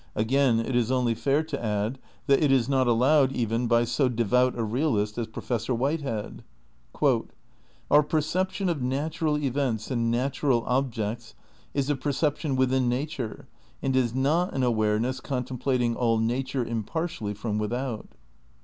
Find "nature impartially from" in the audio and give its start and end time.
16.17-17.59